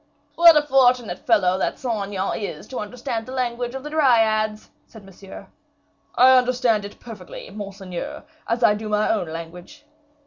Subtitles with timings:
[0.33, 4.71] "What a fortunate fellow this Saint Aignan is to understand the language of the Dryads,"
[4.87, 5.45] said Monsieur.
[6.15, 9.85] "I understand it perfectly, monseigneur, as I do my own language."